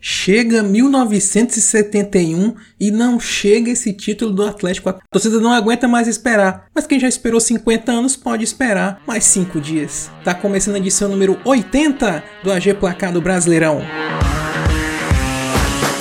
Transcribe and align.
Chega 0.00 0.62
1971 0.62 2.54
e 2.80 2.90
não 2.90 3.20
chega 3.20 3.70
esse 3.70 3.92
título 3.92 4.32
do 4.32 4.42
Atlético. 4.46 4.88
A 4.88 4.98
torcida 5.10 5.38
não 5.38 5.52
aguenta 5.52 5.86
mais 5.86 6.08
esperar, 6.08 6.66
mas 6.74 6.86
quem 6.86 6.98
já 6.98 7.06
esperou 7.06 7.38
50 7.38 7.92
anos 7.92 8.16
pode 8.16 8.42
esperar 8.42 9.02
mais 9.06 9.24
5 9.24 9.60
dias. 9.60 10.10
Tá 10.24 10.32
começando 10.32 10.76
a 10.76 10.78
edição 10.78 11.08
número 11.08 11.38
80 11.44 12.24
do 12.42 12.50
AG 12.50 12.74
Placar 12.74 13.12
do 13.12 13.20
Brasileirão. 13.20 13.82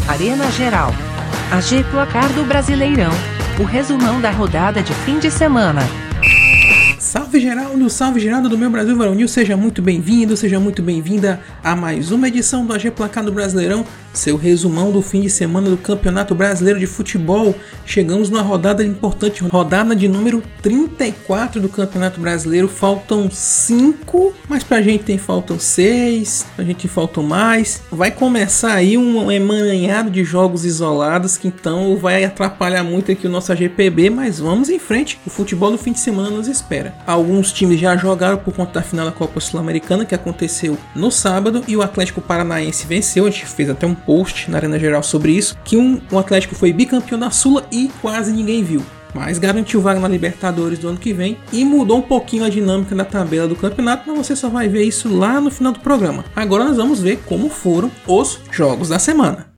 Arena 0.08 0.50
Geral. 0.52 0.92
AG 1.52 1.84
Placar 1.92 2.32
do 2.34 2.46
Brasileirão. 2.46 3.12
O 3.60 3.64
resumão 3.64 4.22
da 4.22 4.32
rodada 4.32 4.82
de 4.82 4.94
fim 4.94 5.20
de 5.20 5.30
semana. 5.30 5.82
Salve 7.10 7.40
Geraldo, 7.40 7.90
salve 7.90 8.20
Geraldo 8.20 8.48
do 8.48 8.56
meu 8.56 8.70
Brasil 8.70 8.96
Varonil, 8.96 9.28
seja 9.28 9.58
muito 9.58 9.82
bem-vindo, 9.82 10.38
seja 10.38 10.60
muito 10.60 10.84
bem-vinda 10.84 11.42
a 11.64 11.76
mais 11.76 12.12
uma 12.12 12.28
edição 12.28 12.64
do 12.64 12.72
AG 12.72 12.92
Placar 12.92 13.26
do 13.26 13.32
Brasileirão, 13.32 13.84
seu 14.14 14.38
resumão 14.38 14.92
do 14.92 15.02
fim 15.02 15.22
de 15.22 15.30
semana 15.30 15.70
do 15.70 15.78
Campeonato 15.78 16.34
Brasileiro 16.34 16.80
de 16.80 16.88
Futebol. 16.88 17.56
Chegamos 17.86 18.30
na 18.30 18.42
rodada 18.42 18.84
importante, 18.84 19.44
rodada 19.44 19.96
de 19.96 20.08
número 20.08 20.44
34 20.62 21.62
do 21.62 21.70
Campeonato 21.70 22.20
Brasileiro. 22.20 22.68
Faltam 22.68 23.30
5, 23.32 24.34
mas 24.48 24.64
pra 24.64 24.82
gente 24.82 25.04
tem 25.04 25.18
faltam 25.18 25.60
6, 25.60 26.48
pra 26.56 26.66
gente 26.66 26.88
faltam 26.88 27.24
mais. 27.24 27.82
Vai 27.92 28.12
começar 28.12 28.74
aí 28.74 28.98
um 28.98 29.32
emaranhado 29.32 30.10
de 30.10 30.24
jogos 30.24 30.66
isolados 30.66 31.38
que 31.38 31.48
então 31.48 31.98
vai 31.98 32.24
atrapalhar 32.24 32.84
muito 32.84 33.12
aqui 33.12 33.28
o 33.28 33.30
nosso 33.30 33.52
AGPB, 33.52 34.10
mas 34.10 34.40
vamos 34.40 34.70
em 34.70 34.80
frente. 34.80 35.20
O 35.26 35.30
futebol 35.30 35.72
do 35.72 35.78
fim 35.78 35.92
de 35.92 36.00
semana 36.00 36.30
nos 36.30 36.48
espera. 36.48 36.94
Alguns 37.06 37.52
times 37.52 37.80
já 37.80 37.96
jogaram 37.96 38.38
por 38.38 38.54
conta 38.54 38.74
da 38.74 38.82
final 38.82 39.06
da 39.06 39.12
Copa 39.12 39.40
Sul-Americana 39.40 40.06
que 40.06 40.16
aconteceu 40.16 40.78
no 40.96 41.12
sábado 41.12 41.64
e 41.68 41.76
o 41.76 41.82
Atlético 41.82 42.22
Paranaense 42.22 42.88
venceu. 42.88 43.26
A 43.26 43.30
gente 43.30 43.46
fez 43.46 43.70
até 43.70 43.86
um 43.86 43.96
post 44.00 44.50
na 44.50 44.58
Arena 44.58 44.80
Geral 44.80 45.04
sobre 45.04 45.32
isso, 45.32 45.58
que 45.64 45.78
um, 45.78 46.02
o 46.12 46.18
Atlético 46.18 46.56
foi 46.56 46.74
bicampeão 46.74 47.20
da 47.20 47.30
Sula 47.30 47.66
e 47.72 47.90
quase 48.02 48.32
ninguém 48.32 48.64
viu. 48.64 48.84
Mas 49.14 49.40
garantiu 49.40 49.82
vaga 49.82 50.00
na 50.00 50.08
Libertadores 50.08 50.80
do 50.80 50.88
ano 50.88 50.98
que 50.98 51.14
vem 51.14 51.38
e 51.52 51.66
mudou 51.66 51.98
um 51.98 52.02
pouquinho 52.02 52.44
a 52.44 52.50
dinâmica 52.50 52.96
da 52.96 53.06
tabela 53.06 53.48
do 53.48 53.56
campeonato, 53.56 54.04
mas 54.08 54.18
você 54.18 54.36
só 54.36 54.50
vai 54.50 54.68
ver 54.68 54.84
isso 54.84 55.14
lá 55.14 55.42
no 55.42 55.50
final 55.50 55.74
do 55.74 55.80
programa. 55.80 56.24
Agora 56.36 56.66
nós 56.66 56.78
vamos 56.78 57.02
ver 57.02 57.20
como 57.26 57.50
foram 57.50 57.92
os 58.08 58.40
jogos 58.52 58.90
da 58.90 59.00
semana. 59.00 59.50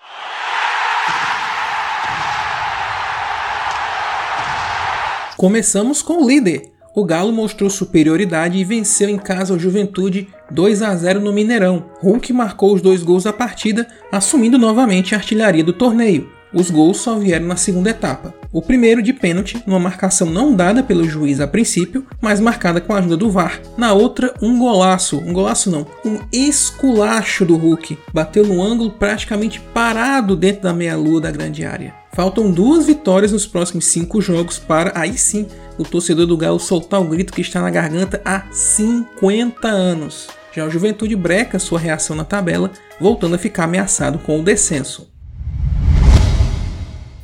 Começamos 5.35 6.03
com 6.03 6.23
o 6.23 6.27
líder, 6.27 6.71
o 6.93 7.05
Galo 7.05 7.31
mostrou 7.31 7.69
superioridade 7.69 8.57
e 8.57 8.63
venceu 8.63 9.09
em 9.09 9.17
casa 9.17 9.53
o 9.53 9.59
Juventude 9.59 10.27
2 10.49 10.81
a 10.81 10.95
0 10.95 11.21
no 11.21 11.31
Mineirão. 11.31 11.85
Hulk 12.01 12.33
marcou 12.33 12.73
os 12.73 12.81
dois 12.81 13.01
gols 13.01 13.23
da 13.23 13.31
partida, 13.31 13.87
assumindo 14.11 14.57
novamente 14.57 15.15
a 15.15 15.17
artilharia 15.17 15.63
do 15.63 15.73
torneio. 15.73 16.40
Os 16.53 16.69
gols 16.69 16.97
só 16.97 17.17
vieram 17.17 17.47
na 17.47 17.55
segunda 17.55 17.89
etapa. 17.89 18.33
O 18.51 18.61
primeiro 18.61 19.01
de 19.01 19.13
pênalti, 19.13 19.63
numa 19.65 19.79
marcação 19.79 20.29
não 20.29 20.53
dada 20.53 20.83
pelo 20.83 21.07
juiz 21.07 21.39
a 21.39 21.47
princípio, 21.47 22.05
mas 22.19 22.41
marcada 22.41 22.81
com 22.81 22.93
a 22.93 22.97
ajuda 22.99 23.15
do 23.15 23.31
VAR. 23.31 23.61
Na 23.77 23.93
outra, 23.93 24.33
um 24.41 24.59
golaço, 24.59 25.17
um 25.19 25.31
golaço 25.31 25.71
não, 25.71 25.87
um 26.03 26.19
esculacho 26.31 27.45
do 27.45 27.55
Hulk. 27.55 27.97
Bateu 28.13 28.45
no 28.45 28.61
ângulo 28.61 28.91
praticamente 28.91 29.61
parado 29.73 30.35
dentro 30.35 30.63
da 30.63 30.73
meia-lua 30.73 31.21
da 31.21 31.31
grande 31.31 31.63
área. 31.63 31.93
Faltam 32.13 32.51
duas 32.51 32.85
vitórias 32.85 33.31
nos 33.31 33.47
próximos 33.47 33.85
cinco 33.85 34.21
jogos 34.21 34.59
para, 34.59 34.91
aí 34.99 35.17
sim, 35.17 35.47
o 35.77 35.83
torcedor 35.83 36.27
do 36.27 36.35
Galo 36.35 36.59
soltar 36.59 36.99
o 36.99 37.07
grito 37.07 37.31
que 37.31 37.39
está 37.39 37.61
na 37.61 37.71
garganta 37.71 38.21
há 38.25 38.43
50 38.51 39.67
anos. 39.69 40.27
Já 40.53 40.65
o 40.65 40.69
Juventude 40.69 41.15
breca 41.15 41.57
sua 41.57 41.79
reação 41.79 42.13
na 42.13 42.25
tabela, 42.25 42.71
voltando 42.99 43.35
a 43.35 43.39
ficar 43.39 43.63
ameaçado 43.63 44.19
com 44.19 44.41
o 44.41 44.43
descenso. 44.43 45.10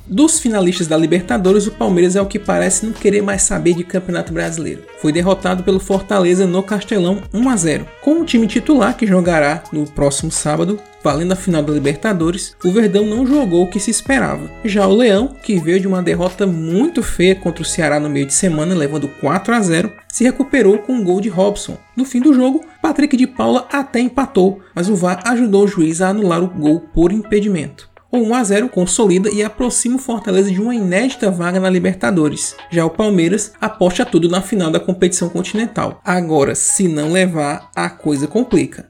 Dos 0.09 0.39
finalistas 0.39 0.87
da 0.87 0.95
Libertadores, 0.95 1.67
o 1.67 1.71
Palmeiras 1.71 2.15
é 2.15 2.21
o 2.21 2.25
que 2.25 2.39
parece 2.39 2.85
não 2.85 2.93
querer 2.93 3.21
mais 3.21 3.41
saber 3.41 3.73
de 3.73 3.83
Campeonato 3.83 4.31
Brasileiro. 4.31 4.83
Foi 5.01 5.11
derrotado 5.11 5.63
pelo 5.63 5.81
Fortaleza 5.81 6.47
no 6.47 6.63
Castelão 6.63 7.21
1 7.33 7.49
a 7.49 7.55
0. 7.57 7.87
Com 8.01 8.21
o 8.21 8.25
time 8.25 8.47
titular 8.47 8.95
que 8.95 9.05
jogará 9.05 9.63
no 9.69 9.85
próximo 9.85 10.31
sábado, 10.31 10.79
valendo 11.03 11.33
a 11.33 11.35
final 11.35 11.61
da 11.61 11.73
Libertadores, 11.73 12.55
o 12.63 12.71
Verdão 12.71 13.05
não 13.05 13.27
jogou 13.27 13.65
o 13.65 13.69
que 13.69 13.81
se 13.81 13.91
esperava. 13.91 14.49
Já 14.63 14.87
o 14.87 14.95
Leão, 14.95 15.35
que 15.43 15.59
veio 15.59 15.81
de 15.81 15.87
uma 15.89 16.01
derrota 16.01 16.47
muito 16.47 17.03
feia 17.03 17.35
contra 17.35 17.61
o 17.61 17.65
Ceará 17.65 17.99
no 17.99 18.09
meio 18.09 18.25
de 18.25 18.33
semana, 18.33 18.73
levando 18.73 19.09
4 19.19 19.53
a 19.53 19.59
0, 19.59 19.91
se 20.07 20.23
recuperou 20.23 20.77
com 20.77 20.93
um 20.93 21.03
gol 21.03 21.19
de 21.19 21.27
Robson. 21.27 21.77
No 21.97 22.05
fim 22.05 22.21
do 22.21 22.33
jogo, 22.33 22.63
Patrick 22.81 23.17
de 23.17 23.27
Paula 23.27 23.67
até 23.69 23.99
empatou, 23.99 24.61
mas 24.73 24.87
o 24.87 24.95
VAR 24.95 25.21
ajudou 25.25 25.65
o 25.65 25.67
juiz 25.67 26.01
a 26.01 26.09
anular 26.09 26.41
o 26.41 26.47
gol 26.47 26.79
por 26.93 27.11
impedimento. 27.11 27.86
O 28.09 28.19
1 28.19 28.35
a 28.35 28.43
0 28.43 28.69
consolida 28.69 29.29
e 29.29 29.43
aproxima 29.43 29.97
o 29.97 29.99
Fortaleza 29.99 30.49
de 30.49 30.61
uma 30.61 30.73
inédita 30.73 31.29
vaga 31.29 31.59
na 31.59 31.69
Libertadores. 31.69 32.55
Já 32.71 32.85
o 32.85 32.89
Palmeiras 32.89 33.51
aposta 33.59 34.05
tudo 34.05 34.29
na 34.29 34.41
final 34.41 34.71
da 34.71 34.79
competição 34.79 35.27
continental. 35.27 35.99
Agora, 36.05 36.55
se 36.55 36.87
não 36.87 37.11
levar, 37.11 37.69
a 37.75 37.89
coisa 37.89 38.25
complica. 38.25 38.87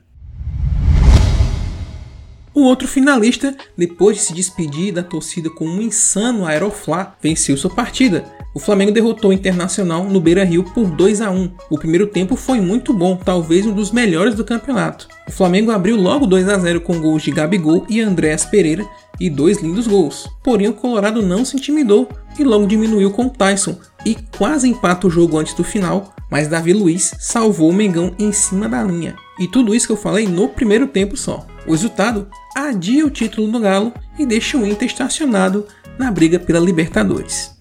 O 2.53 2.61
outro 2.61 2.87
finalista, 2.87 3.55
depois 3.75 4.17
de 4.17 4.23
se 4.23 4.33
despedir 4.33 4.93
da 4.93 5.01
torcida 5.01 5.49
com 5.49 5.65
um 5.65 5.81
insano 5.81 6.45
Aeroflá, 6.45 7.15
venceu 7.21 7.57
sua 7.57 7.71
partida. 7.71 8.23
O 8.53 8.59
Flamengo 8.59 8.91
derrotou 8.91 9.29
o 9.29 9.33
Internacional 9.33 10.03
no 10.03 10.19
Beira-Rio 10.19 10.63
por 10.63 10.89
2 10.89 11.21
a 11.21 11.29
1. 11.29 11.51
O 11.69 11.77
primeiro 11.77 12.07
tempo 12.07 12.35
foi 12.35 12.59
muito 12.59 12.91
bom, 12.91 13.15
talvez 13.15 13.67
um 13.67 13.73
dos 13.73 13.91
melhores 13.91 14.33
do 14.33 14.43
campeonato. 14.43 15.07
O 15.27 15.31
Flamengo 15.31 15.69
abriu 15.69 15.95
logo 15.95 16.25
2 16.25 16.49
a 16.49 16.57
0 16.57 16.81
com 16.81 16.99
gols 16.99 17.21
de 17.21 17.29
Gabigol 17.29 17.85
e 17.87 18.01
Andréas 18.01 18.45
Pereira 18.45 18.83
e 19.19 19.29
dois 19.29 19.61
lindos 19.61 19.87
gols. 19.87 20.27
Porém, 20.43 20.67
o 20.67 20.73
Colorado 20.73 21.21
não 21.21 21.43
se 21.43 21.57
intimidou 21.57 22.09
e 22.37 22.43
logo 22.43 22.67
diminuiu 22.67 23.11
com 23.11 23.29
Tyson 23.29 23.77
e 24.05 24.15
quase 24.37 24.69
empata 24.69 25.07
o 25.07 25.09
jogo 25.09 25.37
antes 25.37 25.53
do 25.53 25.63
final, 25.63 26.13
mas 26.29 26.47
Davi 26.47 26.73
Luiz 26.73 27.13
salvou 27.19 27.69
o 27.69 27.73
Mengão 27.73 28.13
em 28.19 28.31
cima 28.31 28.69
da 28.69 28.83
linha. 28.83 29.15
E 29.39 29.47
tudo 29.47 29.73
isso 29.73 29.87
que 29.87 29.93
eu 29.93 29.97
falei 29.97 30.27
no 30.27 30.49
primeiro 30.49 30.87
tempo 30.87 31.15
só. 31.15 31.45
O 31.65 31.71
resultado 31.71 32.27
adia 32.55 33.05
o 33.05 33.09
título 33.09 33.51
do 33.51 33.59
Galo 33.59 33.93
e 34.17 34.25
deixa 34.25 34.57
o 34.57 34.65
Inter 34.65 34.87
estacionado 34.87 35.65
na 35.97 36.11
briga 36.11 36.39
pela 36.39 36.59
Libertadores. 36.59 37.55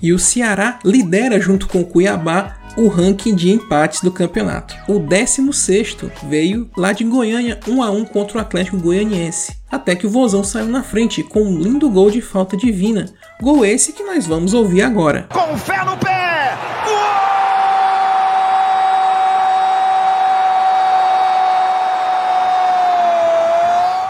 E 0.00 0.12
o 0.12 0.18
Ceará 0.18 0.78
lidera 0.84 1.40
junto 1.40 1.66
com 1.66 1.80
o 1.80 1.86
Cuiabá 1.86 2.56
o 2.76 2.88
ranking 2.88 3.34
de 3.34 3.50
empates 3.50 4.00
do 4.00 4.10
campeonato. 4.10 4.74
O 4.88 5.00
16º 5.00 6.10
veio 6.24 6.68
lá 6.76 6.92
de 6.92 7.04
Goiânia 7.04 7.58
1 7.66 7.82
a 7.82 7.90
1 7.90 8.04
contra 8.06 8.38
o 8.38 8.40
Atlético 8.40 8.78
Goianiense, 8.78 9.56
até 9.70 9.94
que 9.94 10.06
o 10.06 10.10
Vozão 10.10 10.42
saiu 10.42 10.66
na 10.66 10.82
frente 10.82 11.22
com 11.22 11.42
um 11.42 11.58
lindo 11.58 11.88
gol 11.88 12.10
de 12.10 12.20
falta 12.20 12.56
divina. 12.56 13.06
Gol 13.40 13.64
esse 13.64 13.92
que 13.92 14.02
nós 14.02 14.26
vamos 14.26 14.54
ouvir 14.54 14.82
agora. 14.82 15.28
Com 15.32 15.56
fé 15.56 15.84
no 15.84 15.96
pé! 15.96 16.56
Gol! 16.84 17.24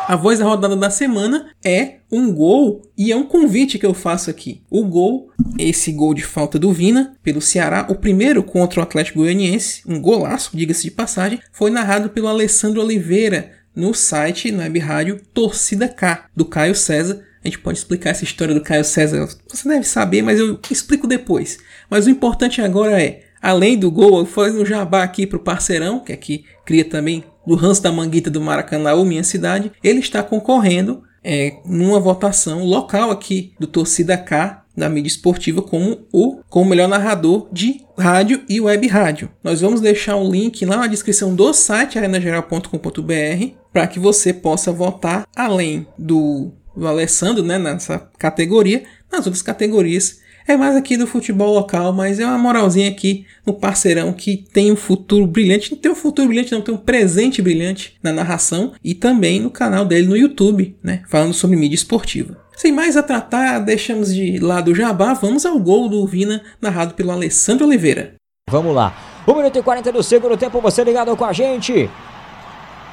A 0.06 0.16
voz 0.16 0.38
da 0.38 0.44
rodada 0.44 0.76
da 0.76 0.90
semana 0.90 1.50
é 1.64 1.96
um 2.12 2.30
gol 2.30 2.82
e 2.96 3.10
é 3.10 3.16
um 3.16 3.24
convite 3.24 3.78
que 3.78 3.86
eu 3.86 3.94
faço 3.94 4.28
aqui. 4.28 4.60
O 4.70 4.84
gol, 4.84 5.30
esse 5.58 5.90
gol 5.92 6.12
de 6.12 6.22
falta 6.22 6.58
do 6.58 6.70
Vina 6.70 7.16
pelo 7.22 7.40
Ceará, 7.40 7.86
o 7.88 7.94
primeiro 7.94 8.42
contra 8.42 8.80
o 8.80 8.82
Atlético 8.82 9.20
Goianiense, 9.20 9.80
um 9.86 9.98
golaço, 9.98 10.54
diga-se 10.54 10.82
de 10.82 10.90
passagem, 10.90 11.40
foi 11.50 11.70
narrado 11.70 12.10
pelo 12.10 12.28
Alessandro 12.28 12.82
Oliveira 12.82 13.52
no 13.74 13.94
site, 13.94 14.52
no 14.52 14.58
web 14.58 14.78
rádio 14.78 15.20
Torcida 15.32 15.88
K, 15.88 16.26
do 16.36 16.44
Caio 16.44 16.74
César. 16.74 17.24
A 17.42 17.48
gente 17.48 17.60
pode 17.60 17.78
explicar 17.78 18.10
essa 18.10 18.24
história 18.24 18.54
do 18.54 18.60
Caio 18.60 18.84
César, 18.84 19.26
você 19.48 19.66
deve 19.66 19.84
saber, 19.84 20.20
mas 20.20 20.38
eu 20.38 20.60
explico 20.70 21.06
depois. 21.06 21.58
Mas 21.88 22.06
o 22.06 22.10
importante 22.10 22.60
agora 22.60 23.02
é, 23.02 23.22
além 23.40 23.78
do 23.78 23.90
gol, 23.90 24.18
eu 24.18 24.26
faço 24.26 24.60
um 24.60 24.66
jabá 24.66 25.02
aqui 25.02 25.26
pro 25.26 25.40
parceirão, 25.40 26.00
que 26.00 26.12
aqui 26.12 26.44
cria 26.66 26.84
também 26.84 27.24
do 27.46 27.54
Ranço 27.54 27.82
da 27.82 27.92
Manguita 27.92 28.30
do 28.30 28.40
Maracanã, 28.40 29.04
minha 29.04 29.24
cidade, 29.24 29.72
ele 29.82 30.00
está 30.00 30.22
concorrendo 30.22 31.02
é, 31.22 31.56
numa 31.64 31.98
votação 31.98 32.64
local 32.64 33.10
aqui 33.10 33.52
do 33.58 33.66
Torcida 33.66 34.16
K 34.16 34.62
da 34.76 34.88
mídia 34.88 35.08
esportiva 35.08 35.62
como 35.62 36.06
o 36.12 36.40
como 36.48 36.70
melhor 36.70 36.88
narrador 36.88 37.48
de 37.52 37.80
rádio 37.96 38.42
e 38.48 38.60
web 38.60 38.86
rádio. 38.88 39.30
Nós 39.42 39.60
vamos 39.60 39.80
deixar 39.80 40.16
o 40.16 40.28
link 40.28 40.64
lá 40.66 40.78
na 40.78 40.86
descrição 40.88 41.34
do 41.34 41.52
site 41.54 41.96
arenageral.com.br 41.96 43.54
para 43.72 43.86
que 43.86 44.00
você 44.00 44.32
possa 44.32 44.72
votar 44.72 45.26
além 45.34 45.86
do 45.96 46.52
do 46.76 46.88
Alessandro, 46.88 47.44
né, 47.44 47.56
nessa 47.58 48.10
categoria. 48.18 48.82
Nas 49.10 49.26
outras 49.26 49.42
categorias 49.42 50.18
é 50.46 50.56
mais 50.56 50.76
aqui 50.76 50.96
do 50.96 51.06
futebol 51.06 51.54
local, 51.54 51.92
mas 51.92 52.20
é 52.20 52.26
uma 52.26 52.38
moralzinha 52.38 52.88
aqui 52.88 53.26
no 53.46 53.54
parceirão 53.54 54.12
que 54.12 54.44
tem 54.52 54.70
um 54.70 54.76
futuro 54.76 55.26
brilhante. 55.26 55.72
Não 55.72 55.78
tem 55.78 55.90
um 55.90 55.94
futuro 55.94 56.28
brilhante, 56.28 56.52
não, 56.52 56.60
tem 56.60 56.74
um 56.74 56.78
presente 56.78 57.40
brilhante 57.40 57.94
na 58.02 58.12
narração 58.12 58.72
e 58.82 58.94
também 58.94 59.40
no 59.40 59.50
canal 59.50 59.84
dele 59.84 60.06
no 60.06 60.16
YouTube, 60.16 60.76
né? 60.82 61.02
Falando 61.08 61.32
sobre 61.32 61.56
mídia 61.56 61.76
esportiva. 61.76 62.36
Sem 62.56 62.72
mais 62.72 62.96
a 62.96 63.02
tratar, 63.02 63.58
deixamos 63.58 64.14
de 64.14 64.38
lado 64.38 64.70
o 64.70 64.74
jabá, 64.74 65.12
vamos 65.14 65.44
ao 65.44 65.58
gol 65.58 65.88
do 65.88 66.06
Vina, 66.06 66.42
narrado 66.60 66.94
pelo 66.94 67.10
Alessandro 67.10 67.66
Oliveira. 67.66 68.14
Vamos 68.48 68.74
lá. 68.74 68.94
1 69.26 69.34
minuto 69.34 69.58
e 69.58 69.62
40 69.62 69.90
do 69.90 70.02
segundo 70.02 70.36
tempo, 70.36 70.60
você 70.60 70.84
ligado 70.84 71.16
com 71.16 71.24
a 71.24 71.32
gente. 71.32 71.88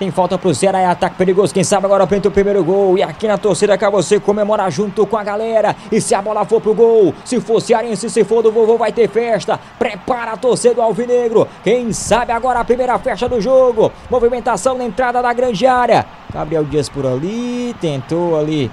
Tem 0.02 0.10
falta 0.10 0.36
pro 0.36 0.52
Ceará, 0.56 0.80
é 0.80 0.88
ataque 0.88 1.16
perigoso. 1.16 1.54
Quem 1.54 1.64
sabe 1.64 1.86
agora 1.86 2.08
pinta 2.08 2.28
o 2.28 2.32
primeiro 2.32 2.64
gol. 2.64 2.98
E 2.98 3.04
aqui 3.04 3.28
na 3.28 3.38
torcida 3.38 3.78
quer 3.78 3.92
você 3.92 4.20
comemorar 4.20 4.72
junto 4.72 5.06
com 5.06 5.16
a 5.16 5.24
galera. 5.24 5.76
E 5.92 6.02
se 6.02 6.16
a 6.16 6.22
bola 6.24 6.44
for 6.44 6.60
pro 6.60 6.74
gol, 6.74 7.14
se 7.24 7.40
for 7.40 7.62
cearense, 7.62 8.10
se 8.10 8.24
for 8.24 8.42
do 8.42 8.52
vovô, 8.52 8.80
vai 8.80 8.92
ter 8.92 9.08
festa. 9.08 9.60
Prepara 9.78 10.32
a 10.32 10.38
torcida 10.38 10.74
do 10.74 10.82
Alvinegro. 10.82 11.48
Quem 11.64 11.94
sabe 11.94 12.32
agora 12.32 12.62
a 12.62 12.66
primeira 12.66 12.98
festa 12.98 13.30
do 13.30 13.40
jogo. 13.40 13.92
Movimentação 14.10 14.76
na 14.76 14.86
entrada 14.86 15.22
da 15.22 15.32
grande 15.34 15.68
área. 15.68 16.04
Gabriel 16.34 16.64
Dias 16.64 16.90
por 16.90 17.06
ali, 17.06 17.76
tentou 17.80 18.40
ali 18.40 18.72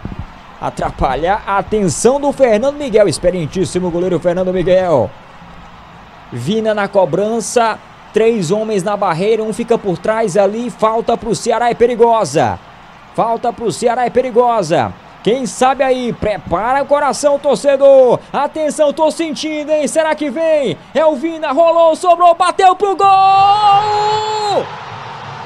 atrapalhar 0.59 1.43
a 1.47 1.59
atenção 1.59 2.19
do 2.19 2.33
Fernando 2.33 2.79
Miguel. 2.79 3.07
Experientíssimo 3.07 3.91
goleiro 3.91 4.19
Fernando 4.19 4.51
Miguel. 4.51 5.11
Vina 6.33 6.73
na 6.73 6.89
cobrança. 6.89 7.79
Três 8.12 8.50
homens 8.50 8.82
na 8.82 8.96
barreira, 8.96 9.43
um 9.43 9.52
fica 9.52 9.76
por 9.76 9.99
trás 9.99 10.37
ali. 10.37 10.70
Falta 10.70 11.16
para 11.16 11.28
o 11.28 11.34
Ceará 11.34 11.70
é 11.70 11.75
perigosa. 11.75 12.58
Falta 13.14 13.52
para 13.52 13.64
o 13.64 13.72
Ceará 13.72 14.06
é 14.06 14.10
perigosa. 14.10 14.93
Quem 15.22 15.44
sabe 15.44 15.82
aí, 15.82 16.12
prepara 16.12 16.82
o 16.82 16.87
coração, 16.87 17.38
torcedor. 17.38 18.20
Atenção, 18.32 18.93
tô 18.93 19.10
sentindo, 19.10 19.70
hein? 19.70 19.87
Será 19.87 20.14
que 20.14 20.31
vem? 20.31 20.78
É 20.94 21.05
o 21.05 21.16
Vina, 21.16 21.52
rolou, 21.52 21.94
sobrou, 21.96 22.34
bateu 22.34 22.75
pro 22.76 22.96
gol! 22.96 23.06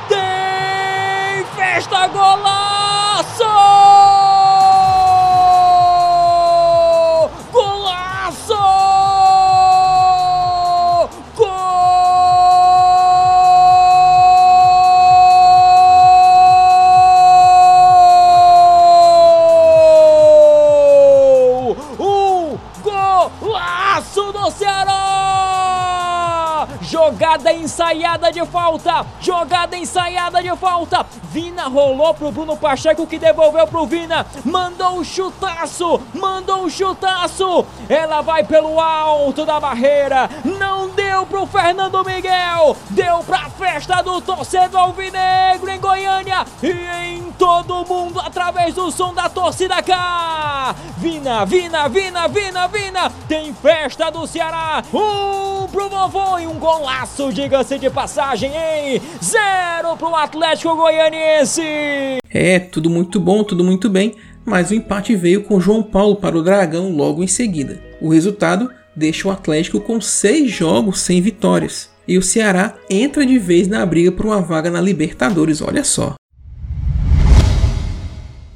Tem 0.09 1.45
festa, 1.57 2.07
golaço! 2.09 4.12
Jogada 27.33 27.53
ensaiada 27.55 28.31
de 28.31 28.45
falta. 28.45 29.07
Jogada 29.19 29.75
ensaiada 29.75 30.43
de 30.43 30.55
falta. 30.55 31.07
Vina 31.31 31.67
rolou 31.67 32.13
pro 32.13 32.31
Bruno 32.31 32.59
Pacheco 32.59 33.07
que 33.07 33.19
devolveu 33.19 33.67
pro 33.67 33.87
Vina. 33.87 34.27
Mandou 34.45 34.99
um 34.99 35.05
chutaço. 35.05 35.99
Mandou 36.13 36.65
um 36.65 36.69
chutaço. 36.69 37.65
Ela 37.89 38.21
vai 38.21 38.45
pelo 38.45 38.79
alto 38.79 39.47
da 39.47 39.59
barreira. 39.59 40.29
Não 40.45 40.72
deu 41.13 41.27
pro 41.27 41.47
Fernando 41.47 42.03
Miguel. 42.05 42.75
Deu 42.89 43.19
pra 43.25 43.51
festa 43.51 44.03
do 44.03 44.19
torcedor 44.23 44.81
alvinegro 44.81 45.69
em 45.69 45.79
Goiânia 45.79 46.47
e 46.63 46.71
em 47.07 47.33
todo 47.33 47.85
mundo 47.87 48.19
através 48.19 48.75
do 48.75 48.91
som 48.91 49.13
da 49.13 49.29
torcida 49.29 49.83
cá. 49.83 50.75
Vina, 50.97 51.45
Vina, 51.45 51.87
Vina, 51.89 52.29
Vina, 52.29 52.67
Vina. 52.67 53.13
Tem 53.29 53.53
festa 53.53 54.11
do 54.11 54.27
Ceará. 54.27 54.83
Um 54.93 55.67
pro 55.69 55.91
vovô 55.91 56.39
e 56.39 56.47
um 56.47 56.59
golaço 56.59 57.31
diga-se 57.31 57.79
de 57.79 57.91
passagem, 57.91 58.51
hein? 58.51 59.03
Zero 59.23 59.97
pro 59.99 60.15
Atlético 60.15 60.75
Goianiense! 60.75 61.63
É, 62.31 62.59
tudo 62.59 62.89
muito 62.89 63.21
bom, 63.21 63.45
tudo 63.45 63.63
muito 63.63 63.91
bem, 63.91 64.15
mas 64.47 64.71
o 64.71 64.75
empate 64.75 65.15
veio 65.15 65.45
com 65.45 65.61
João 65.61 65.83
Paulo 65.83 66.17
para 66.17 66.37
o 66.37 66.43
Dragão 66.43 66.91
logo 66.97 67.23
em 67.23 67.27
seguida. 67.27 67.81
O 68.01 68.09
resultado 68.09 68.71
deixa 68.95 69.29
o 69.29 69.31
Atlético 69.31 69.81
com 69.81 70.01
seis 70.01 70.51
jogos 70.51 71.01
sem 71.01 71.21
vitórias. 71.21 71.91
E 72.07 72.19
o 72.19 72.23
Ceará 72.23 72.77
entra 72.91 73.25
de 73.25 73.39
vez 73.39 73.69
na 73.69 73.85
briga 73.87 74.11
por 74.11 74.27
uma 74.27 74.41
vaga 74.41 74.71
na 74.71 74.81
Libertadores, 74.81 75.61
olha 75.61 75.85
só. 75.85 76.15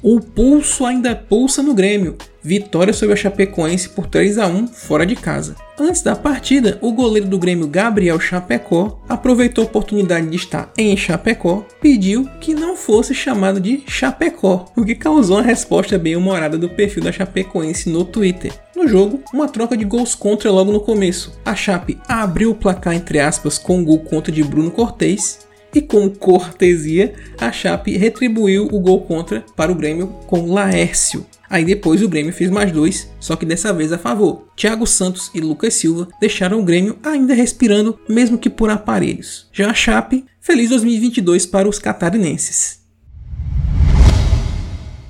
O 0.09 0.21
pulso 0.21 0.87
ainda 0.87 1.17
pulsa 1.17 1.65
no 1.65 1.75
Grêmio. 1.75 2.17
Vitória 2.41 2.93
sobre 2.93 3.15
a 3.15 3.17
Chapecoense 3.17 3.89
por 3.89 4.07
3 4.07 4.39
a 4.39 4.47
1 4.47 4.69
fora 4.69 5.05
de 5.05 5.17
casa. 5.17 5.57
Antes 5.77 6.01
da 6.01 6.15
partida, 6.15 6.79
o 6.81 6.93
goleiro 6.93 7.27
do 7.27 7.37
Grêmio 7.37 7.67
Gabriel 7.67 8.21
Chapecó 8.21 9.03
aproveitou 9.09 9.65
a 9.65 9.67
oportunidade 9.67 10.29
de 10.29 10.37
estar 10.37 10.73
em 10.79 10.97
Chapecó, 10.97 11.67
pediu 11.81 12.25
que 12.41 12.55
não 12.55 12.77
fosse 12.77 13.13
chamado 13.17 13.59
de 13.59 13.83
Chapecó, 13.89 14.67
o 14.77 14.85
que 14.85 14.95
causou 14.95 15.39
uma 15.39 15.43
resposta 15.43 15.99
bem 15.99 16.15
humorada 16.15 16.57
do 16.57 16.69
perfil 16.69 17.03
da 17.03 17.11
Chapecoense 17.11 17.91
no 17.91 18.05
Twitter. 18.05 18.53
No 18.77 18.87
jogo, 18.87 19.25
uma 19.35 19.49
troca 19.49 19.77
de 19.77 19.85
gols 19.85 20.15
contra 20.15 20.53
logo 20.53 20.71
no 20.71 20.79
começo. 20.79 21.37
A 21.45 21.57
Chape 21.57 21.99
abriu 22.07 22.53
o 22.53 22.55
placar 22.55 22.95
entre 22.95 23.19
aspas 23.19 23.59
com 23.59 23.79
um 23.79 23.85
gol 23.85 23.99
contra 23.99 24.31
de 24.31 24.45
Bruno 24.45 24.71
Cortez 24.71 25.46
e 25.77 25.83
com 25.83 26.09
cortesia, 26.09 27.13
a 27.39 27.53
Chape 27.53 27.99
retribuiu 27.99 28.67
o 28.73 28.81
gol 28.81 29.03
contra 29.03 29.45
para 29.55 29.71
o 29.71 29.75
Grêmio 29.75 30.07
com 30.27 30.51
Laércio. 30.51 31.27
Aí 31.51 31.67
depois 31.67 32.01
o 32.03 32.09
Grêmio 32.09 32.33
fez 32.33 32.51
mais 32.51 32.73
dois, 32.73 33.11
só 33.21 33.37
que 33.37 33.45
dessa 33.45 33.75
vez 33.75 33.93
a 33.93 33.99
favor. 33.99 34.49
Thiago 34.57 34.87
Santos 34.87 35.31
e 35.35 35.41
Lucas 35.41 35.75
Silva 35.75 36.09
deixaram 36.19 36.61
o 36.61 36.65
Grêmio 36.65 36.99
ainda 37.03 37.35
respirando, 37.35 37.99
mesmo 38.09 38.39
que 38.39 38.49
por 38.49 38.71
aparelhos. 38.71 39.49
Já 39.53 39.71
a 39.71 39.75
Chape, 39.75 40.25
feliz 40.41 40.71
2022 40.71 41.45
para 41.45 41.69
os 41.69 41.79
catarinenses. 41.79 42.81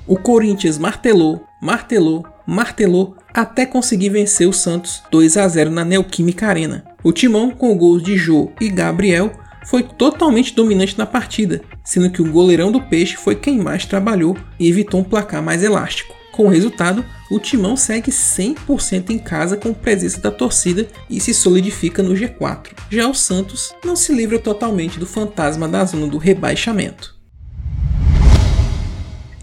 O 0.04 0.16
Corinthians 0.16 0.78
martelou, 0.78 1.44
martelou, 1.62 2.26
martelou 2.44 3.16
até 3.32 3.64
conseguir 3.64 4.08
vencer 4.08 4.48
o 4.48 4.52
Santos 4.52 5.00
2 5.12 5.36
a 5.36 5.46
0 5.46 5.70
na 5.70 5.84
Neoquímica 5.84 6.48
Arena. 6.48 6.84
O 7.04 7.12
Timão, 7.12 7.52
com 7.52 7.76
gols 7.78 8.02
de 8.02 8.16
Jô 8.16 8.50
e 8.60 8.68
Gabriel, 8.68 9.30
foi 9.66 9.82
totalmente 9.82 10.54
dominante 10.54 10.96
na 10.96 11.04
partida, 11.04 11.60
sendo 11.84 12.10
que 12.10 12.22
o 12.22 12.30
goleirão 12.30 12.70
do 12.70 12.80
Peixe 12.80 13.16
foi 13.16 13.34
quem 13.34 13.58
mais 13.58 13.84
trabalhou 13.84 14.36
e 14.58 14.68
evitou 14.68 15.00
um 15.00 15.04
placar 15.04 15.42
mais 15.42 15.62
elástico. 15.62 16.14
Com 16.32 16.46
o 16.46 16.50
resultado, 16.50 17.04
o 17.30 17.40
Timão 17.40 17.76
segue 17.76 18.10
100% 18.10 19.10
em 19.10 19.18
casa 19.18 19.56
com 19.56 19.72
presença 19.72 20.20
da 20.20 20.30
torcida 20.30 20.86
e 21.10 21.18
se 21.18 21.32
solidifica 21.32 22.02
no 22.02 22.14
G4. 22.14 22.72
Já 22.90 23.08
o 23.08 23.14
Santos 23.14 23.74
não 23.84 23.96
se 23.96 24.12
livra 24.12 24.38
totalmente 24.38 24.98
do 24.98 25.06
fantasma 25.06 25.66
da 25.66 25.84
zona 25.84 26.06
do 26.06 26.18
rebaixamento. 26.18 27.15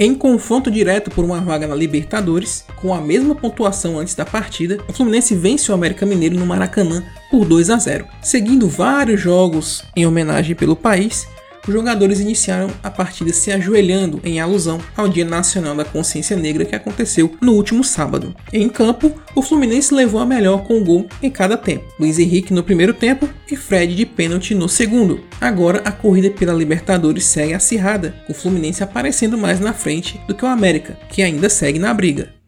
Em 0.03 0.13
confronto 0.13 0.69
direto 0.69 1.09
por 1.09 1.23
uma 1.23 1.39
vaga 1.39 1.65
na 1.65 1.73
Libertadores, 1.73 2.65
com 2.75 2.93
a 2.93 2.99
mesma 2.99 3.33
pontuação 3.33 3.97
antes 3.97 4.13
da 4.13 4.25
partida, 4.25 4.79
o 4.85 4.91
Fluminense 4.91 5.33
vence 5.33 5.71
o 5.71 5.73
América 5.73 6.05
Mineiro 6.05 6.37
no 6.37 6.45
Maracanã 6.45 7.01
por 7.31 7.45
2 7.45 7.69
a 7.69 7.77
0. 7.77 8.05
Seguindo 8.21 8.67
vários 8.67 9.21
jogos 9.21 9.81
em 9.95 10.05
homenagem 10.05 10.57
pelo 10.57 10.75
país, 10.75 11.25
os 11.67 11.73
jogadores 11.73 12.19
iniciaram 12.19 12.69
a 12.81 12.89
partida 12.89 13.31
se 13.31 13.51
ajoelhando 13.51 14.19
em 14.23 14.39
alusão 14.39 14.79
ao 14.95 15.07
Dia 15.07 15.25
Nacional 15.25 15.75
da 15.75 15.85
Consciência 15.85 16.35
Negra 16.35 16.65
que 16.65 16.75
aconteceu 16.75 17.35
no 17.41 17.53
último 17.53 17.83
sábado. 17.83 18.35
Em 18.51 18.67
campo, 18.69 19.13
o 19.35 19.41
Fluminense 19.41 19.93
levou 19.93 20.19
a 20.19 20.25
melhor 20.25 20.63
com 20.63 20.77
um 20.77 20.83
gol 20.83 21.07
em 21.21 21.29
cada 21.29 21.57
tempo. 21.57 21.85
Luiz 21.99 22.19
Henrique 22.19 22.53
no 22.53 22.63
primeiro 22.63 22.93
tempo 22.93 23.29
e 23.49 23.55
Fred 23.55 23.95
de 23.95 24.05
pênalti 24.05 24.53
no 24.53 24.67
segundo. 24.67 25.21
Agora 25.39 25.81
a 25.85 25.91
corrida 25.91 26.29
pela 26.29 26.53
Libertadores 26.53 27.25
segue 27.25 27.53
acirrada, 27.53 28.15
com 28.25 28.33
o 28.33 28.35
Fluminense 28.35 28.83
aparecendo 28.83 29.37
mais 29.37 29.59
na 29.59 29.73
frente 29.73 30.19
do 30.27 30.35
que 30.35 30.45
o 30.45 30.47
América, 30.47 30.97
que 31.09 31.21
ainda 31.21 31.49
segue 31.49 31.79
na 31.79 31.93
briga. 31.93 32.42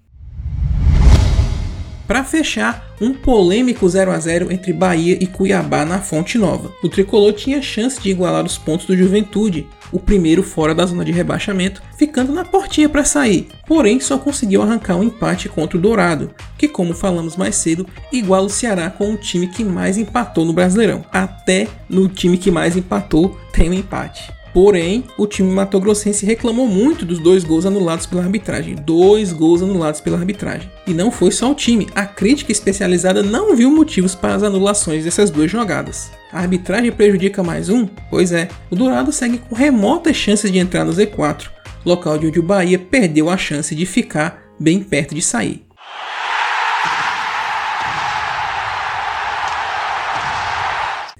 Para 2.07 2.23
fechar, 2.23 2.93
um 3.01 3.13
polêmico 3.13 3.87
0 3.89 4.11
a 4.11 4.19
0 4.19 4.51
entre 4.51 4.71
Bahia 4.71 5.17
e 5.19 5.25
Cuiabá 5.25 5.83
na 5.83 5.99
Fonte 5.99 6.37
Nova. 6.37 6.71
O 6.83 6.89
tricolor 6.89 7.33
tinha 7.33 7.61
chance 7.61 7.99
de 7.99 8.09
igualar 8.11 8.45
os 8.45 8.57
pontos 8.57 8.85
do 8.85 8.95
Juventude, 8.95 9.67
o 9.91 9.99
primeiro 9.99 10.43
fora 10.43 10.75
da 10.75 10.85
zona 10.85 11.03
de 11.03 11.11
rebaixamento, 11.11 11.81
ficando 11.97 12.31
na 12.31 12.45
portinha 12.45 12.87
para 12.87 13.03
sair. 13.03 13.47
Porém, 13.67 13.99
só 13.99 14.19
conseguiu 14.19 14.61
arrancar 14.61 14.97
um 14.97 15.03
empate 15.03 15.49
contra 15.49 15.77
o 15.77 15.81
Dourado, 15.81 16.29
que, 16.57 16.67
como 16.67 16.93
falamos 16.93 17.35
mais 17.35 17.55
cedo, 17.55 17.87
iguala 18.11 18.45
o 18.45 18.49
Ceará 18.49 18.89
com 18.89 19.13
o 19.13 19.17
time 19.17 19.47
que 19.47 19.63
mais 19.63 19.97
empatou 19.97 20.45
no 20.45 20.53
Brasileirão. 20.53 21.03
Até 21.11 21.67
no 21.89 22.07
time 22.07 22.37
que 22.37 22.51
mais 22.51 22.77
empatou 22.77 23.35
tem 23.51 23.69
um 23.69 23.73
empate. 23.73 24.31
Porém, 24.55 25.03
o 25.17 25.27
time 25.27 25.51
matogrossense 25.51 26.25
reclamou 26.25 26.65
muito 26.65 27.05
dos 27.05 27.19
dois 27.19 27.43
gols 27.43 27.65
anulados 27.65 28.05
pela 28.05 28.23
arbitragem. 28.23 28.73
Dois 28.73 29.33
gols 29.33 29.61
anulados 29.61 29.99
pela 29.99 30.17
arbitragem. 30.17 30.71
E 30.87 30.93
não 30.93 31.11
foi 31.11 31.29
só 31.29 31.51
o 31.51 31.53
time, 31.53 31.89
a 31.93 32.05
crítica 32.05 32.53
especializada 32.53 33.21
não 33.21 33.53
viu 33.53 33.69
motivos 33.69 34.15
para 34.15 34.33
as 34.33 34.43
anulações 34.43 35.03
dessas 35.03 35.29
duas 35.29 35.51
jogadas. 35.51 36.09
A 36.31 36.39
arbitragem 36.39 36.89
prejudica 36.89 37.43
mais 37.43 37.67
um? 37.67 37.85
Pois 38.09 38.31
é, 38.31 38.47
o 38.71 38.77
Dourado 38.77 39.11
segue 39.11 39.39
com 39.39 39.53
remotas 39.53 40.15
chances 40.15 40.49
de 40.49 40.57
entrar 40.57 40.85
no 40.85 40.93
Z4. 40.93 41.49
local 41.83 42.17
de 42.17 42.27
onde 42.27 42.39
o 42.39 42.43
Bahia 42.43 42.79
perdeu 42.79 43.29
a 43.29 43.35
chance 43.35 43.75
de 43.75 43.85
ficar 43.85 44.41
bem 44.57 44.81
perto 44.81 45.13
de 45.13 45.21
sair. 45.21 45.64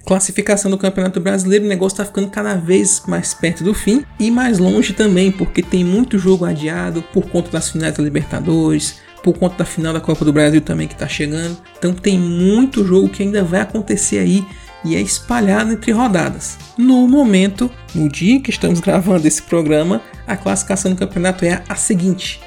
Classificação 0.06 0.70
do 0.70 0.78
Campeonato 0.78 1.18
Brasileiro, 1.18 1.64
o 1.64 1.68
negócio 1.68 1.94
está 1.94 2.04
ficando 2.04 2.28
cada 2.28 2.54
vez 2.54 3.02
mais 3.08 3.34
perto 3.34 3.64
do 3.64 3.74
fim 3.74 4.04
e 4.20 4.30
mais 4.30 4.60
longe 4.60 4.92
também, 4.92 5.32
porque 5.32 5.60
tem 5.60 5.82
muito 5.82 6.16
jogo 6.16 6.44
adiado 6.44 7.02
por 7.12 7.28
conta 7.28 7.50
das 7.50 7.70
finais 7.70 7.96
da 7.96 8.04
Libertadores, 8.04 9.00
por 9.20 9.36
conta 9.36 9.56
da 9.56 9.64
final 9.64 9.92
da 9.92 10.00
Copa 10.00 10.24
do 10.24 10.32
Brasil 10.32 10.60
também 10.60 10.86
que 10.86 10.94
está 10.94 11.08
chegando. 11.08 11.58
Então 11.76 11.92
tem 11.92 12.16
muito 12.20 12.86
jogo 12.86 13.08
que 13.08 13.24
ainda 13.24 13.42
vai 13.42 13.62
acontecer 13.62 14.20
aí 14.20 14.46
e 14.84 14.94
é 14.94 15.00
espalhado 15.00 15.72
entre 15.72 15.90
rodadas. 15.90 16.56
No 16.78 17.08
momento, 17.08 17.68
no 17.92 18.08
dia 18.08 18.40
que 18.40 18.50
estamos 18.50 18.78
gravando 18.80 19.26
esse 19.26 19.42
programa, 19.42 20.00
a 20.24 20.36
classificação 20.36 20.92
do 20.92 20.96
campeonato 20.96 21.44
é 21.44 21.64
a 21.68 21.74
seguinte: 21.74 22.40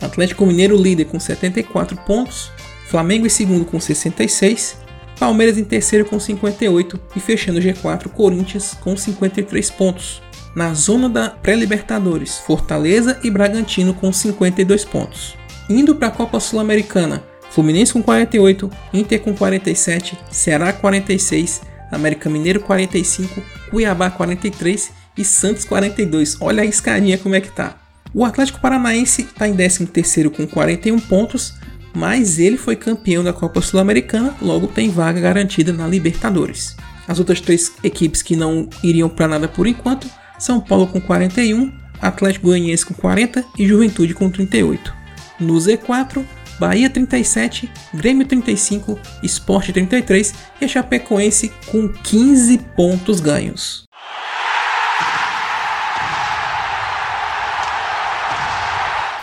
Atlético 0.00 0.46
Mineiro 0.46 0.80
líder 0.80 1.06
com 1.06 1.18
74 1.18 1.96
pontos, 2.06 2.52
Flamengo 2.86 3.26
em 3.26 3.28
segundo 3.28 3.64
com 3.64 3.80
66, 3.80 4.81
Palmeiras 5.22 5.56
em 5.56 5.62
terceiro 5.62 6.04
com 6.04 6.18
58 6.18 6.98
e 7.14 7.20
fechando 7.20 7.60
o 7.60 7.62
G4 7.62 8.08
Corinthians 8.08 8.74
com 8.80 8.96
53 8.96 9.70
pontos. 9.70 10.20
Na 10.52 10.74
zona 10.74 11.08
da 11.08 11.30
pré-Libertadores, 11.30 12.38
Fortaleza 12.38 13.20
e 13.22 13.30
Bragantino 13.30 13.94
com 13.94 14.12
52 14.12 14.84
pontos. 14.84 15.36
Indo 15.70 15.94
para 15.94 16.08
a 16.08 16.10
Copa 16.10 16.40
Sul-Americana, 16.40 17.22
Fluminense 17.52 17.92
com 17.92 18.02
48, 18.02 18.68
Inter 18.92 19.20
com 19.20 19.32
47, 19.32 20.18
Ceará 20.28 20.72
46, 20.72 21.60
América 21.92 22.28
Mineiro 22.28 22.58
45, 22.58 23.40
Cuiabá 23.70 24.10
43 24.10 24.90
e 25.16 25.24
Santos 25.24 25.64
42. 25.64 26.38
Olha 26.40 26.64
a 26.64 26.66
escadinha 26.66 27.16
como 27.16 27.36
é 27.36 27.40
que 27.40 27.52
tá. 27.52 27.76
O 28.12 28.24
Atlético 28.24 28.60
Paranaense 28.60 29.22
está 29.22 29.46
em 29.46 29.54
13º 29.54 30.30
com 30.30 30.48
41 30.48 30.98
pontos, 30.98 31.54
mas 31.94 32.38
ele 32.38 32.56
foi 32.56 32.76
campeão 32.76 33.22
da 33.22 33.32
Copa 33.32 33.60
Sul-Americana, 33.60 34.34
logo 34.40 34.66
tem 34.66 34.90
vaga 34.90 35.20
garantida 35.20 35.72
na 35.72 35.86
Libertadores. 35.86 36.76
As 37.06 37.18
outras 37.18 37.40
três 37.40 37.72
equipes 37.82 38.22
que 38.22 38.36
não 38.36 38.68
iriam 38.82 39.08
para 39.08 39.28
nada 39.28 39.48
por 39.48 39.66
enquanto, 39.66 40.08
São 40.38 40.60
Paulo 40.60 40.86
com 40.86 41.00
41, 41.00 41.72
Atlético 42.00 42.46
Goianiense 42.46 42.86
com 42.86 42.94
40 42.94 43.44
e 43.58 43.66
Juventude 43.66 44.14
com 44.14 44.30
38. 44.30 44.92
No 45.38 45.54
Z4, 45.54 46.24
Bahia 46.58 46.88
37, 46.88 47.70
Grêmio 47.94 48.26
35, 48.26 48.98
Sport 49.24 49.70
33 49.70 50.34
e 50.60 50.64
a 50.64 50.68
Chapecoense 50.68 51.52
com 51.66 51.88
15 51.88 52.58
pontos 52.76 53.20
ganhos. 53.20 53.84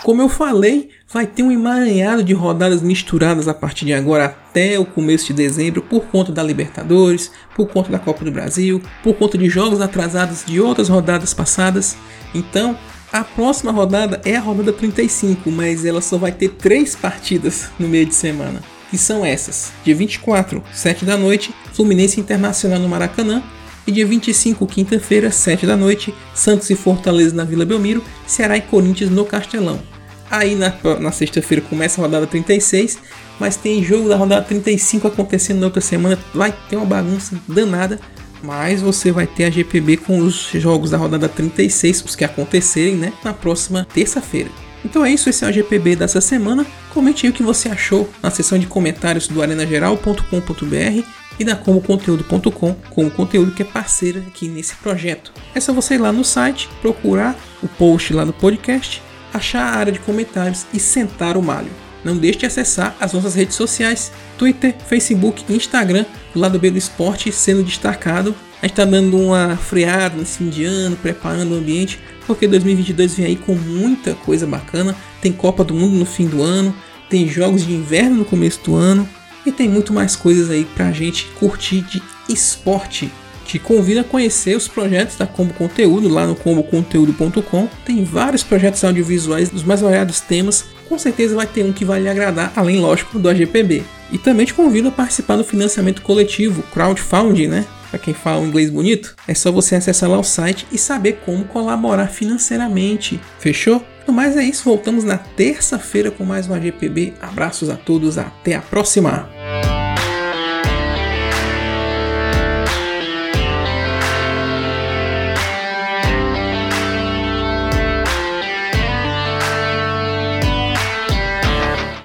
Como 0.03 0.21
eu 0.21 0.29
falei, 0.29 0.89
vai 1.11 1.27
ter 1.27 1.43
um 1.43 1.51
emaranhado 1.51 2.23
de 2.23 2.33
rodadas 2.33 2.81
misturadas 2.81 3.47
a 3.47 3.53
partir 3.53 3.85
de 3.85 3.93
agora 3.93 4.25
até 4.25 4.79
o 4.79 4.85
começo 4.85 5.27
de 5.27 5.33
dezembro 5.33 5.81
por 5.81 6.05
conta 6.05 6.31
da 6.31 6.41
Libertadores, 6.41 7.31
por 7.55 7.67
conta 7.67 7.91
da 7.91 7.99
Copa 7.99 8.23
do 8.23 8.31
Brasil, 8.31 8.81
por 9.03 9.15
conta 9.15 9.37
de 9.37 9.49
jogos 9.49 9.81
atrasados 9.81 10.45
de 10.45 10.61
outras 10.61 10.87
rodadas 10.87 11.33
passadas. 11.33 11.97
Então, 12.33 12.77
a 13.11 13.23
próxima 13.23 13.71
rodada 13.71 14.21
é 14.23 14.35
a 14.35 14.39
rodada 14.39 14.71
35, 14.71 15.51
mas 15.51 15.83
ela 15.83 15.99
só 15.99 16.17
vai 16.17 16.31
ter 16.31 16.49
três 16.49 16.95
partidas 16.95 17.69
no 17.77 17.87
meio 17.87 18.05
de 18.05 18.15
semana. 18.15 18.61
Que 18.89 18.97
são 18.97 19.25
essas: 19.25 19.71
dia 19.83 19.95
24, 19.95 20.63
7 20.71 21.05
da 21.05 21.17
noite, 21.17 21.53
Fluminense 21.73 22.19
Internacional 22.19 22.79
no 22.79 22.87
Maracanã. 22.87 23.43
E 23.89 23.91
dia 23.91 24.05
25, 24.05 24.67
quinta-feira, 24.67 25.31
7 25.31 25.65
da 25.65 25.75
noite, 25.75 26.13
Santos 26.36 26.69
e 26.69 26.75
Fortaleza 26.75 27.36
na 27.36 27.43
Vila 27.43 27.65
Belmiro, 27.65 28.03
Ceará 28.27 28.55
e 28.55 28.62
Corinthians 28.62 29.10
no 29.10 29.25
Castelão. 29.25 29.81
Aí 30.29 30.53
na, 30.53 30.72
na 31.00 31.12
sexta-feira 31.12 31.65
começa 31.67 32.00
a 32.00 32.03
rodada 32.03 32.27
36, 32.27 33.00
mas 33.39 33.55
tem 33.55 33.84
jogo 33.84 34.08
da 34.08 34.15
rodada 34.15 34.46
35 34.46 35.08
acontecendo 35.08 35.62
na 35.62 35.65
outra 35.65 35.81
semana. 35.81 36.19
Vai 36.36 36.55
ter 36.69 36.75
uma 36.75 36.86
bagunça 36.86 37.36
danada, 37.48 38.00
mas 38.43 38.79
você 38.79 39.12
vai 39.12 39.25
ter 39.25 39.46
a 39.46 39.50
GPB 39.50 39.98
com 39.98 40.19
os 40.19 40.51
jogos 40.53 40.91
da 40.91 40.98
rodada 41.00 41.27
36, 41.27 42.03
os 42.05 42.15
que 42.15 42.24
acontecerem, 42.24 42.96
né, 42.96 43.12
na 43.24 43.34
próxima 43.34 43.88
terça-feira. 43.91 44.51
Então 44.86 45.03
é 45.03 45.12
isso, 45.12 45.31
esse 45.31 45.43
é 45.43 45.50
o 45.50 45.51
GPB 45.51 45.96
dessa 45.96 46.22
semana. 46.22 46.63
Comente 46.93 47.25
aí 47.25 47.31
o 47.31 47.34
que 47.34 47.41
você 47.41 47.69
achou 47.69 48.08
na 48.22 48.29
seção 48.29 48.60
de 48.60 48.67
comentários 48.67 49.27
do 49.27 49.41
arenageral.com.br 49.41 51.18
e 51.39 51.43
da 51.46 51.55
comoconteúdo.com, 51.55 52.75
como 52.89 53.10
conteúdo 53.10 53.53
que 53.53 53.62
é 53.62 53.65
parceira 53.65 54.19
aqui 54.27 54.50
nesse 54.50 54.75
projeto. 54.75 55.31
É 55.55 55.60
só 55.60 55.72
você 55.72 55.96
ir 55.96 56.00
lá 56.00 56.12
no 56.12 56.25
site, 56.25 56.69
procurar 56.81 57.39
o 57.63 57.67
post 57.67 58.13
lá 58.13 58.25
do 58.25 58.34
podcast, 58.34 59.01
achar 59.34 59.62
a 59.62 59.77
área 59.77 59.93
de 59.93 60.00
comentários 60.00 60.65
e 60.74 60.79
sentar 60.79 61.38
o 61.38 61.41
malho. 61.41 61.72
Não 62.03 62.17
deixe 62.17 62.39
de 62.39 62.46
acessar 62.46 62.96
as 63.00 63.13
nossas 63.13 63.36
redes 63.36 63.55
sociais, 63.55 64.12
Twitter, 64.38 64.75
Facebook 64.88 65.43
e 65.48 65.55
Instagram, 65.55 66.05
do 66.34 66.39
lado 66.39 66.60
B 66.60 66.69
do 66.72 66.77
esporte 66.77 67.31
sendo 67.31 67.63
destacado. 67.63 68.36
A 68.62 68.65
gente 68.65 68.74
está 68.74 68.86
dando 68.86 69.17
uma 69.17 69.55
freada 69.55 70.17
nesse 70.17 70.39
fim 70.39 70.50
de 70.50 70.65
ano, 70.65 70.98
preparando 70.98 71.53
o 71.53 71.58
ambiente, 71.58 72.00
porque 72.27 72.48
2022 72.48 73.15
vem 73.15 73.25
aí 73.25 73.36
com 73.38 73.55
muita 73.55 74.13
coisa 74.13 74.46
bacana. 74.46 74.96
Tem 75.22 75.31
Copa 75.31 75.63
do 75.63 75.74
Mundo 75.74 75.96
no 75.96 76.05
fim 76.05 76.27
do 76.27 76.41
ano, 76.41 76.75
tem 77.10 77.27
jogos 77.27 77.65
de 77.65 77.74
inverno 77.74 78.17
no 78.17 78.25
começo 78.25 78.60
do 78.63 78.75
ano 78.75 79.08
e 79.46 79.51
tem 79.51 79.67
muito 79.67 79.93
mais 79.93 80.15
coisas 80.15 80.50
aí 80.50 80.65
pra 80.75 80.91
gente 80.91 81.25
curtir 81.39 81.81
de 81.81 82.01
esporte. 82.27 83.12
Te 83.46 83.58
convido 83.58 84.01
a 84.01 84.03
conhecer 84.03 84.55
os 84.55 84.67
projetos 84.67 85.17
da 85.17 85.25
Combo 85.25 85.53
Conteúdo 85.55 86.08
lá 86.08 86.27
no 86.27 86.36
comboconteúdo.com. 86.36 87.67
Tem 87.84 88.03
vários 88.03 88.43
projetos 88.43 88.84
audiovisuais 88.84 89.50
dos 89.50 89.63
mais 89.63 89.81
variados 89.81 90.19
temas. 90.19 90.65
Com 90.88 91.00
certeza 91.00 91.36
vai 91.36 91.48
ter 91.48 91.63
um 91.63 91.74
que 91.74 91.84
vai 91.84 92.00
lhe 92.00 92.08
agradar, 92.08 92.53
além, 92.55 92.79
lógico, 92.79 93.17
do 93.17 93.27
AGPB. 93.27 93.84
E 94.12 94.19
também 94.19 94.46
te 94.46 94.53
convido 94.53 94.89
a 94.89 94.91
participar 94.91 95.36
do 95.36 95.43
financiamento 95.43 96.03
coletivo, 96.03 96.62
crowdfunding, 96.72 97.48
né? 97.48 97.65
Para 97.89 98.00
quem 98.00 98.13
fala 98.13 98.41
um 98.41 98.48
inglês 98.48 98.69
bonito, 98.69 99.15
é 99.27 99.34
só 99.34 99.51
você 99.51 99.75
acessar 99.75 100.10
lá 100.10 100.19
o 100.19 100.24
site 100.24 100.67
e 100.72 100.77
saber 100.77 101.22
como 101.25 101.46
colaborar 101.46 102.08
financeiramente. 102.08 103.19
Fechou? 103.39 103.84
No 104.09 104.15
mais 104.15 104.35
é 104.35 104.41
isso, 104.41 104.63
voltamos 104.63 105.03
na 105.03 105.19
terça-feira 105.19 106.09
com 106.09 106.25
mais 106.25 106.49
um 106.49 106.53
AGPB. 106.55 107.13
Abraços 107.21 107.69
a 107.69 107.77
todos, 107.77 108.17
até 108.17 108.55
a 108.55 108.59
próxima! 108.59 109.29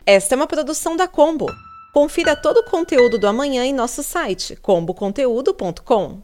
Esta 0.04 0.34
é 0.34 0.36
uma 0.36 0.46
produção 0.46 0.94
da 0.94 1.08
Combo. 1.08 1.46
Confira 1.94 2.36
todo 2.36 2.58
o 2.58 2.64
conteúdo 2.64 3.18
do 3.18 3.26
amanhã 3.26 3.64
em 3.64 3.72
nosso 3.72 4.02
site 4.02 4.56
comboconteúdo.com. 4.56 6.20